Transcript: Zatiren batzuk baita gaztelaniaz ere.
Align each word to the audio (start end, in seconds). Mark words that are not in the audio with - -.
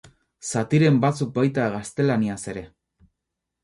Zatiren 0.51 0.97
batzuk 1.05 1.31
baita 1.37 1.69
gaztelaniaz 1.77 2.43
ere. 2.55 2.69